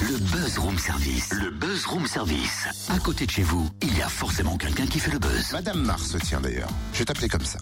Le 0.00 0.16
Buzz 0.16 0.58
Room 0.58 0.78
Service. 0.78 1.30
Le 1.32 1.50
Buzz 1.50 1.84
Room 1.86 2.06
Service. 2.06 2.66
À 2.88 2.98
côté 2.98 3.26
de 3.26 3.30
chez 3.30 3.42
vous, 3.42 3.68
il 3.82 3.96
y 3.96 4.02
a 4.02 4.08
forcément 4.08 4.56
quelqu'un 4.56 4.86
qui 4.86 4.98
fait 4.98 5.10
le 5.10 5.18
buzz. 5.18 5.52
Madame 5.52 5.82
Mars, 5.82 6.16
tiens 6.24 6.40
d'ailleurs. 6.40 6.70
Je 6.92 7.00
vais 7.00 7.04
t'appeler 7.04 7.28
comme 7.28 7.44
ça. 7.44 7.58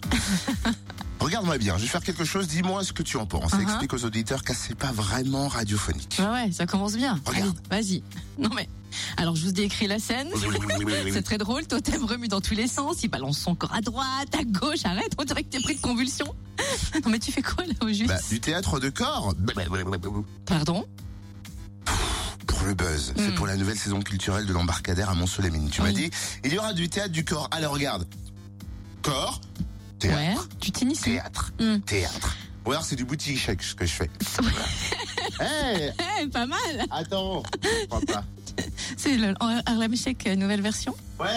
Regarde-moi 1.19 1.57
bien, 1.57 1.77
je 1.77 1.81
vais 1.81 1.87
faire 1.87 2.01
quelque 2.03 2.23
chose, 2.23 2.47
dis-moi 2.47 2.83
ce 2.83 2.93
que 2.93 3.03
tu 3.03 3.17
en 3.17 3.25
penses. 3.25 3.51
Uh-huh. 3.53 3.61
Explique 3.61 3.93
aux 3.93 4.05
auditeurs 4.05 4.43
que 4.43 4.53
c'est 4.53 4.75
pas 4.75 4.91
vraiment 4.91 5.49
radiophonique. 5.49 6.17
Ouais, 6.19 6.25
ouais, 6.45 6.51
ça 6.51 6.65
commence 6.65 6.95
bien. 6.95 7.19
Regarde. 7.25 7.57
Allez, 7.69 7.81
vas-y. 7.83 8.03
Non 8.37 8.49
mais, 8.55 8.69
alors 9.17 9.35
je 9.35 9.45
vous 9.45 9.51
décris 9.51 9.87
la 9.87 9.99
scène. 9.99 10.29
C'est 11.11 11.21
très 11.21 11.37
drôle, 11.37 11.67
Totem 11.67 12.05
remue 12.05 12.29
dans 12.29 12.39
tous 12.39 12.55
les 12.55 12.67
sens, 12.67 13.03
il 13.03 13.09
balance 13.09 13.37
son 13.37 13.53
corps 13.53 13.73
à 13.73 13.81
droite, 13.81 14.33
à 14.33 14.43
gauche, 14.45 14.85
arrête, 14.85 15.11
on 15.17 15.25
dirait 15.25 15.43
que 15.43 15.49
t'es 15.49 15.59
pris 15.59 15.75
de 15.75 15.81
convulsion. 15.81 16.33
Non 17.03 17.09
mais 17.11 17.19
tu 17.19 17.31
fais 17.31 17.41
quoi 17.41 17.65
là 17.65 17.73
au 17.81 17.87
juste 17.87 18.07
Bah, 18.07 18.17
du 18.29 18.39
théâtre 18.39 18.79
de 18.79 18.89
corps 18.89 19.33
Pardon? 20.45 20.85
C'est 23.15 23.31
Hmm. 23.31 23.35
pour 23.35 23.47
la 23.47 23.55
nouvelle 23.55 23.77
saison 23.77 24.01
culturelle 24.01 24.45
de 24.45 24.53
l'embarcadère 24.53 25.09
à 25.09 25.15
Mont-Solémine. 25.15 25.69
Tu 25.69 25.81
m'as 25.81 25.91
dit, 25.91 26.09
il 26.43 26.53
y 26.53 26.57
aura 26.57 26.73
du 26.73 26.89
théâtre 26.89 27.11
du 27.11 27.23
corps. 27.25 27.47
Alors 27.51 27.73
regarde. 27.73 28.05
Corps, 29.01 29.39
Ouais, 30.03 30.09
théâtre, 30.09 30.47
tu 30.59 30.71
t'inities. 30.71 31.01
théâtre, 31.03 31.51
Hmm. 31.59 31.79
théâtre. 31.79 32.35
Ou 32.65 32.71
alors 32.71 32.83
c'est 32.83 32.95
du 32.95 33.05
boutique 33.05 33.39
chèque 33.39 33.63
ce 33.63 33.73
que 33.75 33.85
je 33.85 33.93
fais. 33.93 34.09
Hé, 35.39 35.91
Eh, 36.21 36.27
pas 36.27 36.45
mal 36.45 36.59
attends. 36.91 37.43
Je 37.63 37.85
crois 37.87 38.01
pas. 38.01 38.23
C'est 38.97 39.15
le 39.17 39.33
Harlem 39.65 39.95
Shake 39.95 40.27
euh, 40.27 40.35
nouvelle 40.35 40.61
version 40.61 40.93
Ouais, 41.19 41.27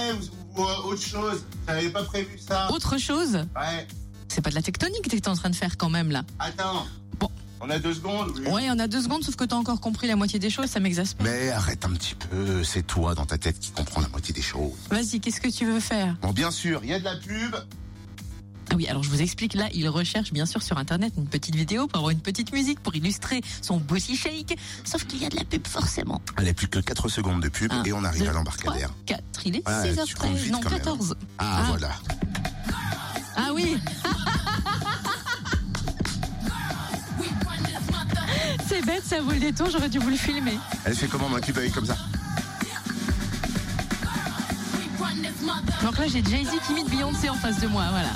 ou, 0.56 0.61
ou, 0.61 0.65
euh, 0.65 0.77
autre 0.89 1.03
chose. 1.03 1.45
J'avais 1.69 1.89
pas 1.91 2.03
prévu 2.03 2.37
ça. 2.39 2.70
Autre 2.73 2.98
chose 2.98 3.34
Ouais. 3.56 3.87
C'est 4.29 4.41
pas 4.41 4.51
de 4.51 4.55
la 4.56 4.62
tectonique 4.62 5.03
que 5.03 5.11
t'es 5.11 5.29
en 5.29 5.34
train 5.37 5.51
de 5.51 5.55
faire 5.55 5.77
quand 5.77 5.91
même 5.91 6.11
là. 6.11 6.25
Attends. 6.41 6.87
On 7.65 7.71
a 7.71 7.79
deux 7.79 7.95
secondes. 7.95 8.33
oui. 8.41 8.51
Ouais, 8.51 8.66
on 8.71 8.79
a 8.80 8.89
deux 8.89 9.01
secondes, 9.02 9.23
sauf 9.23 9.37
que 9.37 9.45
t'as 9.45 9.55
encore 9.57 9.80
compris 9.80 10.09
la 10.09 10.16
moitié 10.16 10.41
des 10.41 10.51
choses, 10.51 10.66
ça 10.66 10.80
m'exaspère. 10.80 11.25
Mais 11.25 11.51
arrête 11.51 11.84
un 11.84 11.91
petit 11.93 12.16
peu, 12.16 12.65
c'est 12.65 12.83
toi 12.84 13.15
dans 13.15 13.25
ta 13.25 13.39
tête 13.39 13.59
qui 13.61 13.70
comprends 13.70 14.00
la 14.00 14.09
moitié 14.09 14.34
des 14.34 14.42
choses. 14.42 14.73
Vas-y, 14.91 15.20
qu'est-ce 15.20 15.41
que 15.41 15.48
tu 15.48 15.64
veux 15.64 15.78
faire? 15.78 16.17
Bon, 16.23 16.33
bien 16.33 16.51
sûr, 16.51 16.81
il 16.83 16.91
y 16.91 16.95
a 16.95 16.98
de 16.98 17.05
la 17.05 17.14
pub. 17.17 17.55
Ah 18.70 18.75
oui, 18.75 18.89
alors 18.89 19.03
je 19.05 19.11
vous 19.11 19.20
explique, 19.23 19.55
là, 19.55 19.69
il 19.75 19.89
recherche 19.89 20.33
bien 20.33 20.47
sûr 20.47 20.61
sur 20.62 20.77
Internet 20.78 21.12
une 21.17 21.27
petite 21.27 21.55
vidéo 21.55 21.86
pour 21.86 21.98
avoir 21.98 22.11
une 22.11 22.20
petite 22.20 22.53
musique 22.53 22.81
pour 22.81 22.95
illustrer 22.97 23.42
son 23.61 23.77
bossy 23.77 24.17
shake, 24.17 24.56
sauf 24.84 25.05
qu'il 25.06 25.23
y 25.23 25.27
a 25.27 25.29
de 25.29 25.36
la 25.36 25.45
pub 25.45 25.64
forcément. 25.67 26.20
Allez, 26.36 26.55
plus 26.55 26.67
que 26.69 26.79
4 26.81 27.08
secondes 27.08 27.42
de 27.42 27.48
pub 27.48 27.70
Un, 27.70 27.84
et 27.84 27.92
on 27.92 28.03
arrive 28.03 28.23
deux, 28.25 28.29
à 28.29 28.33
l'embarcadère. 28.33 28.91
4, 29.06 29.23
il 29.45 29.56
est 29.56 29.69
Ouais, 29.69 29.95
tu 30.05 30.14
comptes 30.17 30.31
6h13, 30.31 30.34
vite 30.36 30.53
non 30.53 30.61
quand 30.61 30.70
même. 30.70 30.79
14. 30.81 31.17
Ah, 31.39 31.45
Ah. 31.61 31.64
voilà. 31.69 31.91
Ah 33.36 33.51
oui 33.55 33.77
C'est 38.73 38.87
bête, 38.87 39.05
ça 39.05 39.20
vaut 39.20 39.33
le 39.33 39.39
détour, 39.39 39.69
j'aurais 39.70 39.91
dû 39.91 39.98
vous 39.98 40.09
le 40.09 40.17
filmer. 40.17 40.59
Elle 40.87 40.95
fait 40.95 41.06
comment, 41.06 41.28
qui 41.41 41.53
paye 41.53 41.70
comme 41.70 41.84
ça 41.84 41.95
Donc 45.83 45.98
là, 45.98 46.06
j'ai 46.06 46.25
Jay-Z 46.25 46.48
qui 46.67 46.73
imite 46.73 46.89
Beyoncé 46.89 47.29
en 47.29 47.34
face 47.34 47.61
de 47.61 47.67
moi, 47.67 47.83
voilà. 47.91 48.09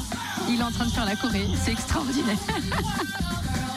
Il 0.48 0.58
est 0.58 0.62
en 0.62 0.70
train 0.70 0.86
de 0.86 0.92
faire 0.92 1.04
la 1.04 1.14
Corée, 1.14 1.46
c'est 1.62 1.72
extraordinaire. 1.72 2.38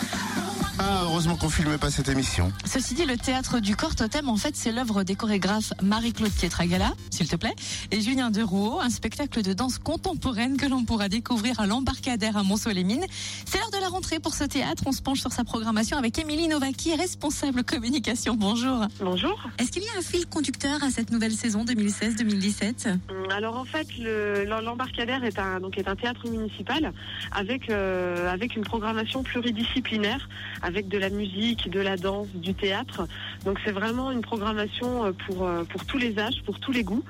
Heureusement 0.90 1.36
qu'on 1.36 1.50
filme 1.50 1.78
pas 1.78 1.92
cette 1.92 2.10
émission. 2.10 2.52
Ceci 2.66 2.94
dit, 2.94 3.06
le 3.06 3.16
théâtre 3.18 3.60
du 3.60 3.76
corps 3.76 3.96
totem, 3.96 4.28
en 4.28 4.38
fait, 4.38 4.56
c'est 4.56 4.72
l'œuvre 4.72 5.04
des 5.04 5.16
chorégraphes 5.16 5.72
Marie-Claude 5.84 6.32
Pietragala, 6.32 6.94
s'il 7.12 7.28
te 7.28 7.36
plaît, 7.36 7.56
et 7.92 8.02
Julien 8.02 8.32
Derouault, 8.32 8.80
un 8.80 8.90
spectacle 8.90 9.42
de 9.42 9.54
danse 9.54 9.78
contemporaine 9.78 10.58
que 10.58 10.66
l'on 10.66 10.86
pourra 10.86 11.08
découvrir 11.10 11.60
à 11.60 11.68
l'embarcadère 11.68 12.38
à 12.38 12.44
Mont-Solémine. 12.44 13.06
C'est 13.46 13.60
l'heure 13.60 13.72
de 13.72 13.78
la 13.78 13.90
rentrée 13.90 14.20
pour 14.20 14.34
ce 14.34 14.44
théâtre. 14.46 14.84
On 14.88 14.92
se 14.92 15.02
penche 15.02 15.20
sur 15.20 15.32
sa 15.32 15.44
programmation 15.44 15.98
avec 15.98 16.18
Émilie 16.18 16.48
Novaki, 16.48 16.96
responsable 16.96 17.64
communication. 17.64 18.36
Bonjour. 18.36 18.86
Bonjour. 19.00 19.40
Est-ce 19.60 19.72
qu'il 19.72 19.84
y 19.84 19.88
a 19.90 20.00
un 20.00 20.02
fil 20.02 20.26
conducteur 20.28 20.84
à 20.84 20.90
cette 20.90 21.12
nouvelle 21.12 21.34
saison 21.34 21.66
2016-2017 21.66 22.88
Hum, 23.10 23.19
Alors 23.36 23.58
en 23.58 23.66
fait, 23.66 23.88
le- 24.00 24.44
l'embarcadère 24.46 25.24
est 25.24 25.38
un 25.40 25.60
donc 25.60 25.78
est 25.78 25.88
un 25.88 25.96
théâtre 25.96 26.28
municipal 26.28 26.92
avec 27.32 27.70
euh, 27.70 28.30
avec 28.32 28.56
une 28.56 28.64
programmation 28.64 29.24
pluridisciplinaire, 29.24 30.28
avec 30.62 30.88
de 30.88 30.98
la 30.98 31.10
musique, 31.10 31.70
de 31.70 31.80
la 31.80 31.96
danse, 31.98 32.28
du 32.34 32.54
théâtre. 32.54 33.08
Donc 33.46 33.60
c'est 33.64 33.72
vraiment 33.72 34.12
une 34.12 34.22
programmation 34.22 35.06
euh, 35.06 35.12
pour 35.28 35.46
euh, 35.46 35.64
pour 35.66 35.86
tous 35.86 35.98
les 35.98 36.18
âges, 36.18 36.42
pour 36.46 36.60
tous 36.60 36.72
les 36.72 36.84
goûts, 36.84 37.04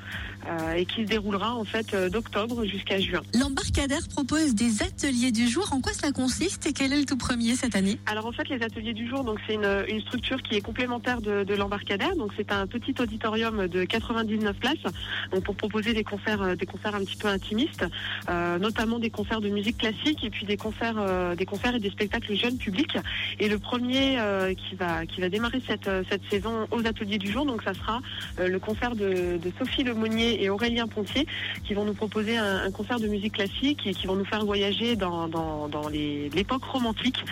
euh, 0.48 0.74
et 0.74 0.86
qui 0.86 1.04
se 1.04 1.08
déroulera 1.08 1.56
en 1.56 1.64
fait 1.64 1.96
d'octobre 2.12 2.66
jusqu'à 2.66 3.00
juin. 3.00 3.22
L'embarcadère 3.40 4.08
propose 4.14 4.56
des 4.56 4.84
ateliers 4.84 5.32
du 5.32 5.48
jour. 5.48 5.68
En 5.72 5.82
quoi 5.82 5.94
cela 5.94 6.12
consiste 6.12 6.66
et 6.68 6.74
quel 6.74 6.94
est 6.94 7.00
le 7.00 7.06
tout 7.06 7.18
premier 7.18 7.56
cette 7.56 7.76
année? 7.76 7.98
Alors 8.08 8.26
en 8.26 8.32
fait, 8.32 8.48
les 8.50 8.62
ateliers 8.62 8.94
du 8.94 9.08
jour, 9.08 9.24
donc 9.24 9.40
c'est 9.48 9.54
une, 9.56 9.86
une 9.88 10.02
structure 10.02 10.42
qui 10.42 10.56
est 10.56 10.62
complémentaire 10.62 11.22
de, 11.22 11.44
de 11.44 11.54
l'embarcadère. 11.56 12.16
Donc 12.16 12.32
c'est 12.36 12.52
un 12.52 12.68
petit 12.68 12.94
auditorium 13.00 13.68
de 13.68 13.86
99 13.86 14.58
places, 14.58 14.94
donc 15.32 15.44
pour 15.44 15.56
proposer 15.56 15.94
des 15.94 16.04
concerts, 16.09 16.42
euh, 16.42 16.56
des 16.56 16.66
concerts 16.66 16.96
un 16.96 17.03
petit 17.03 17.16
peu 17.18 17.28
intimistes, 17.28 17.86
euh, 18.30 18.58
notamment 18.58 19.00
des 19.00 19.09
concerts 19.09 19.42
de 19.42 19.50
musique 19.50 19.78
classique 19.78 20.24
et 20.24 20.30
puis 20.30 20.46
des 20.46 20.58
concerts, 20.58 20.97
euh, 20.97 21.36
des 21.36 21.46
concerts 21.46 21.75
et 21.75 21.80
des 21.80 21.90
spectacles 21.90 22.36
jeunes 22.36 22.58
publics. 22.58 22.97
Et 23.40 23.47
le 23.47 23.59
premier 23.59 24.18
qui 24.58 24.75
va 24.75 25.06
qui 25.06 25.22
va 25.22 25.30
démarrer 25.30 25.62
cette 25.68 25.90
cette 26.09 26.22
saison 26.30 26.68
aux 26.72 26.86
ateliers 26.86 27.18
du 27.18 27.31
jour, 27.31 27.46
donc 27.46 27.62
ça 27.64 27.74
sera 27.74 28.02
le 28.38 28.58
concert 28.59 28.96
de, 28.96 29.38
de 29.38 29.52
Sophie 29.58 29.84
Lemonnier 29.84 30.44
et 30.44 30.50
Aurélien 30.50 30.88
Pontier 30.88 31.25
qui 31.66 31.74
vont 31.74 31.86
nous 31.86 31.94
proposer 31.94 32.38
un, 32.38 32.64
un 32.64 32.72
concert 32.72 33.00
de 33.00 33.08
musique 33.08 33.34
classique 33.34 33.86
et 33.86 33.94
qui 33.94 34.08
vont 34.08 34.16
nous 34.16 34.25
faire 34.25 34.46
voyager 34.46 34.96
dans 34.96 35.28
dans, 35.28 35.68
dans 35.68 35.88
l'époque 35.90 36.64
romantique. 36.64 37.24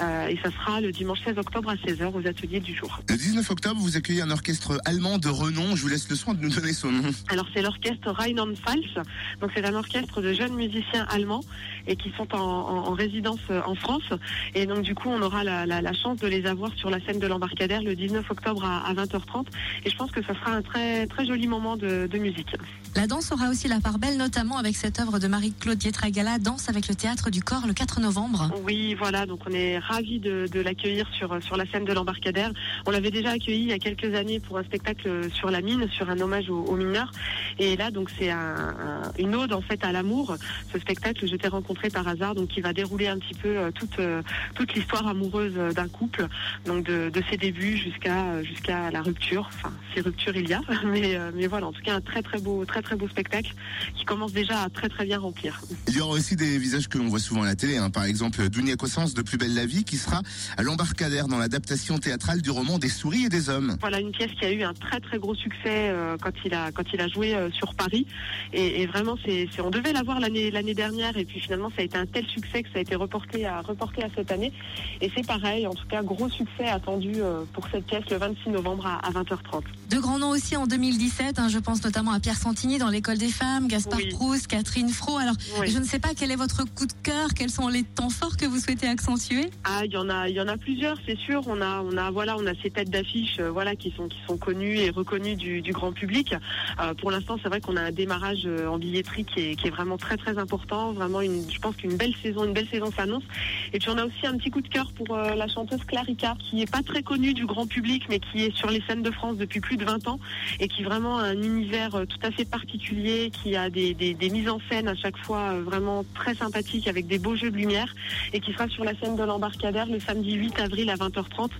Euh, 0.00 0.26
et 0.26 0.38
ça 0.42 0.50
sera 0.50 0.80
le 0.80 0.90
dimanche 0.90 1.20
16 1.24 1.38
octobre 1.38 1.70
à 1.70 1.76
16h 1.76 2.12
aux 2.12 2.26
ateliers 2.26 2.60
du 2.60 2.74
jour. 2.74 3.00
Le 3.08 3.16
19 3.16 3.48
octobre, 3.50 3.80
vous 3.80 3.96
accueillez 3.96 4.22
un 4.22 4.30
orchestre 4.30 4.78
allemand 4.84 5.18
de 5.18 5.28
renom. 5.28 5.76
Je 5.76 5.82
vous 5.82 5.88
laisse 5.88 6.08
le 6.08 6.16
soin 6.16 6.34
de 6.34 6.40
nous 6.40 6.50
donner 6.50 6.72
son 6.72 6.90
nom. 6.90 7.10
Alors 7.28 7.46
c'est 7.54 7.62
l'orchestre 7.62 8.10
Rheinland-Pfalz, 8.24 8.94
donc 9.40 9.50
c'est 9.54 9.64
un 9.64 9.74
orchestre 9.74 10.20
de 10.22 10.32
jeunes 10.32 10.54
musiciens 10.54 11.06
allemands 11.10 11.42
et 11.86 11.96
qui 11.96 12.10
sont 12.16 12.34
en, 12.34 12.38
en- 12.40 12.86
en 12.88 12.92
résidence 12.94 13.40
euh, 13.50 13.60
en 13.66 13.74
France. 13.74 14.08
Et 14.54 14.66
donc 14.66 14.82
du 14.82 14.94
coup 14.94 15.08
on 15.10 15.20
aura 15.22 15.44
la, 15.44 15.66
la- 15.66 15.82
la 15.82 15.92
chance 15.92 16.18
de 16.18 16.26
les 16.26 16.46
avoir 16.46 16.72
sur 16.76 16.90
la 16.90 17.00
scène 17.04 17.18
de 17.18 17.26
l'embarcadère 17.26 17.82
le 17.82 17.94
19 17.94 18.30
octobre 18.30 18.64
à, 18.64 18.86
à 18.88 18.94
20h30. 18.94 19.46
Et 19.84 19.90
je 19.90 19.96
pense 19.96 20.10
que 20.10 20.22
ça 20.22 20.34
sera 20.34 20.52
un 20.52 20.62
très 20.62 21.06
très 21.06 21.26
joli 21.26 21.46
moment 21.46 21.76
de, 21.76 22.06
de 22.10 22.18
musique. 22.18 22.54
La 22.96 23.06
danse 23.06 23.32
aura 23.32 23.48
aussi 23.50 23.68
la 23.68 23.80
part 23.80 23.98
belle, 23.98 24.16
notamment 24.16 24.56
avec 24.56 24.76
cette 24.76 25.00
œuvre 25.00 25.18
de 25.18 25.26
Marie-Claude 25.26 25.78
Pietragala, 25.78 26.38
Danse 26.38 26.68
avec 26.68 26.88
le 26.88 26.94
théâtre 26.94 27.28
du 27.30 27.42
corps, 27.42 27.66
le 27.66 27.72
4 27.74 28.00
novembre. 28.00 28.50
Oui, 28.64 28.94
voilà, 28.94 29.26
donc 29.26 29.40
on 29.48 29.52
est 29.52 29.78
ravis 29.78 30.20
de, 30.20 30.46
de 30.50 30.60
l'accueillir 30.60 31.06
sur, 31.12 31.42
sur 31.42 31.56
la 31.56 31.66
scène 31.66 31.84
de 31.84 31.92
l'embarcadère. 31.92 32.52
On 32.86 32.90
l'avait 32.92 33.10
déjà 33.10 33.30
accueilli 33.30 33.62
il 33.64 33.68
y 33.68 33.72
a 33.72 33.78
quelques 33.78 34.14
années 34.14 34.38
pour 34.40 34.58
un 34.58 34.62
spectacle 34.64 35.28
sur 35.32 35.50
la 35.50 35.60
mine, 35.60 35.88
sur 35.90 36.08
un 36.08 36.20
hommage 36.20 36.48
aux, 36.50 36.62
aux 36.64 36.76
mineurs. 36.76 37.10
Et 37.58 37.76
là, 37.76 37.90
donc 37.90 38.10
c'est 38.18 38.30
un, 38.30 38.38
un- 38.38 39.12
une 39.18 39.34
ode 39.34 39.52
en 39.52 39.60
fait 39.60 39.82
à 39.84 39.92
l'amour. 39.92 40.36
Ce 40.72 40.78
spectacle, 40.78 41.26
je 41.26 41.36
t'ai 41.36 41.48
rencontré 41.48 41.88
par 41.90 42.06
hasard, 42.08 42.34
donc 42.34 42.48
qui 42.48 42.60
va 42.60 42.72
dérouler 42.72 43.08
un 43.08 43.18
petit 43.18 43.34
peu 43.34 43.48
euh, 43.56 43.70
toute, 43.70 43.98
euh, 43.98 44.22
toute 44.54 44.74
l'histoire 44.74 45.06
amoureuse 45.06 45.54
euh, 45.56 45.72
d'un 45.72 45.88
couple, 45.88 46.26
donc 46.66 46.84
de, 46.86 47.10
de 47.10 47.22
ses 47.30 47.36
débuts 47.36 47.76
jusqu'à 47.76 48.42
jusqu'à 48.42 48.90
la 48.90 49.02
rupture. 49.02 49.48
Enfin, 49.54 49.72
si 49.94 50.00
rupture 50.00 50.36
il 50.36 50.48
y 50.48 50.52
a, 50.54 50.60
mais, 50.84 51.18
mais 51.34 51.46
voilà, 51.46 51.66
en 51.66 51.72
tout 51.72 51.82
cas 51.82 51.94
un 51.94 52.00
très 52.00 52.22
très 52.22 52.40
beau, 52.40 52.64
très 52.64 52.82
très 52.82 52.96
beau 52.96 53.08
spectacle 53.08 53.52
qui 53.96 54.04
commence 54.04 54.32
déjà 54.32 54.62
à 54.62 54.70
très 54.70 54.88
très 54.88 55.04
bien 55.04 55.18
remplir. 55.18 55.60
Il 55.88 55.96
y 55.96 56.00
aura 56.00 56.12
aussi 56.14 56.36
des 56.36 56.58
visages 56.58 56.88
que 56.88 56.98
l'on 56.98 57.08
voit 57.08 57.18
souvent 57.20 57.42
à 57.42 57.46
la 57.46 57.54
télé. 57.54 57.76
hein. 57.76 57.90
Par 57.90 58.04
exemple, 58.04 58.48
Dounia 58.48 58.76
Cossens 58.76 59.14
de 59.14 59.22
Plus 59.22 59.38
belle 59.38 59.54
la 59.54 59.66
vie 59.66 59.84
qui 59.84 59.96
sera 59.96 60.22
à 60.56 60.62
l'embarcadère 60.62 61.28
dans 61.28 61.38
l'adaptation 61.38 61.98
théâtrale 61.98 62.42
du 62.42 62.50
roman 62.50 62.78
Des 62.78 62.88
souris 62.88 63.24
et 63.26 63.28
des 63.28 63.48
hommes. 63.50 63.76
Voilà 63.80 64.00
une 64.00 64.12
pièce 64.12 64.30
qui 64.38 64.44
a 64.44 64.52
eu 64.52 64.62
un 64.62 64.74
très 64.74 65.00
très 65.00 65.18
gros 65.18 65.34
succès 65.34 65.90
euh, 65.90 66.16
quand 66.20 66.32
il 66.44 66.54
a 66.54 66.72
quand 66.72 66.84
il 66.92 67.00
a 67.00 67.08
joué 67.08 67.34
euh, 67.34 67.50
sur 67.52 67.74
Paris 67.74 68.03
et, 68.52 68.82
et 68.82 68.86
vraiment 68.86 69.16
c'est 69.24 69.48
on 69.62 69.70
devait 69.70 69.92
l'avoir 69.92 70.20
l'année 70.20 70.50
l'année 70.50 70.74
dernière 70.74 71.16
et 71.16 71.24
puis 71.24 71.40
finalement 71.40 71.70
ça 71.70 71.82
a 71.82 71.84
été 71.84 71.96
un 71.96 72.06
tel 72.06 72.26
succès 72.26 72.62
que 72.62 72.68
ça 72.72 72.78
a 72.78 72.82
été 72.82 72.94
reporté 72.94 73.46
à 73.46 73.60
reporté 73.60 74.02
à 74.02 74.08
cette 74.14 74.30
année 74.32 74.52
et 75.00 75.10
c'est 75.14 75.26
pareil 75.26 75.66
en 75.66 75.74
tout 75.74 75.86
cas 75.86 76.02
gros 76.02 76.28
succès 76.28 76.66
attendu 76.68 77.12
euh, 77.16 77.44
pour 77.52 77.68
cette 77.68 77.86
pièce 77.86 78.04
le 78.10 78.16
26 78.18 78.50
novembre 78.50 78.86
à, 78.86 78.96
à 79.06 79.10
20h30. 79.10 79.62
De 79.90 79.98
grands 79.98 80.18
noms 80.18 80.30
aussi 80.30 80.56
en 80.56 80.66
2017, 80.66 81.38
hein, 81.38 81.48
je 81.48 81.58
pense 81.58 81.84
notamment 81.84 82.12
à 82.12 82.20
Pierre 82.20 82.36
Santini 82.38 82.78
dans 82.78 82.88
l'école 82.88 83.18
des 83.18 83.28
femmes, 83.28 83.68
Gaspard 83.68 83.98
Oui. 83.98 84.08
Proust, 84.10 84.46
Catherine 84.46 84.88
Fro. 84.88 85.18
Alors, 85.18 85.34
Oui. 85.60 85.68
je 85.70 85.78
ne 85.78 85.84
sais 85.84 85.98
pas 85.98 86.08
quel 86.18 86.30
est 86.30 86.36
votre 86.36 86.64
coup 86.74 86.86
de 86.86 86.92
cœur, 87.02 87.28
quels 87.34 87.50
sont 87.50 87.68
les 87.68 87.82
temps 87.84 88.08
forts 88.10 88.36
que 88.36 88.46
vous 88.46 88.58
souhaitez 88.58 88.88
accentuer? 88.88 89.50
Ah, 89.64 89.82
il 89.84 89.92
y 89.92 89.96
en 89.96 90.08
a, 90.08 90.28
il 90.28 90.34
y 90.34 90.40
en 90.40 90.48
a 90.48 90.56
plusieurs, 90.56 90.96
c'est 91.06 91.18
sûr. 91.18 91.42
On 91.46 91.60
a, 91.60 91.82
on 91.82 91.96
a, 91.96 92.10
voilà, 92.10 92.36
on 92.38 92.46
a 92.46 92.54
ces 92.62 92.70
têtes 92.70 92.90
d'affiche, 92.90 93.36
euh, 93.38 93.50
voilà, 93.50 93.76
qui 93.76 93.92
sont, 93.96 94.08
qui 94.08 94.18
sont 94.26 94.36
connues 94.38 94.78
et 94.78 94.90
reconnues 94.90 95.36
du, 95.36 95.60
du 95.62 95.72
grand 95.72 95.92
public. 95.92 96.34
Euh, 96.80 96.94
pour 96.94 97.10
l'instant, 97.10 97.36
c'est 97.42 97.48
vrai 97.48 97.60
qu'on 97.60 97.76
a 97.76 97.82
un 97.82 97.92
démarrage 97.94 98.46
en 98.46 98.78
billetterie 98.78 99.24
qui 99.24 99.40
est, 99.40 99.70
vraiment 99.70 99.96
très 99.96 100.16
très 100.16 100.38
important. 100.38 100.92
Vraiment, 100.92 101.20
une, 101.20 101.50
je 101.50 101.58
pense 101.58 101.76
qu'une 101.76 101.96
belle 101.96 102.14
saison, 102.22 102.44
une 102.44 102.52
belle 102.52 102.68
saison 102.68 102.90
s'annonce. 102.92 103.24
Et 103.72 103.78
puis 103.78 103.88
on 103.90 103.98
a 103.98 104.04
aussi 104.04 104.26
un 104.26 104.36
petit 104.36 104.50
coup 104.50 104.60
de 104.60 104.68
cœur 104.68 104.92
pour 104.92 105.16
la 105.16 105.48
chanteuse 105.48 105.82
Clarica, 105.84 106.36
qui 106.38 106.62
est 106.62 106.70
pas 106.70 106.82
très 106.82 107.02
connue 107.02 107.34
du 107.34 107.46
grand 107.46 107.66
public, 107.66 108.04
mais 108.08 108.20
qui 108.20 108.44
est 108.44 108.54
sur 108.54 108.70
les 108.70 108.82
scènes 108.82 109.02
de 109.02 109.10
France 109.10 109.36
depuis 109.36 109.60
plus 109.60 109.76
de 109.76 109.84
20 109.84 110.08
ans 110.08 110.18
et 110.60 110.68
qui 110.68 110.82
vraiment 110.82 111.18
a 111.18 111.24
un 111.24 111.42
univers 111.42 111.90
tout 112.08 112.18
à 112.22 112.30
fait 112.30 112.44
particulier, 112.44 113.30
qui 113.30 113.56
a 113.56 113.70
des, 113.70 113.94
mises 114.30 114.48
en 114.48 114.60
scène 114.68 114.88
à 114.88 114.94
chaque 114.94 115.16
fois 115.18 115.60
vraiment 115.60 116.04
très 116.14 116.34
sympathiques 116.34 116.88
avec 116.88 117.06
des 117.06 117.18
beaux 117.18 117.36
jeux 117.36 117.50
de 117.50 117.56
lumière 117.56 117.94
et 118.32 118.40
qui 118.40 118.52
sera 118.52 118.68
sur 118.68 118.84
la 118.84 118.94
scène 118.98 119.16
de 119.16 119.22
l'embarcadère 119.22 119.86
le 119.86 120.00
samedi 120.00 120.34
8 120.34 120.60
avril 120.60 120.90
à 120.90 120.96
20h30. 120.96 121.50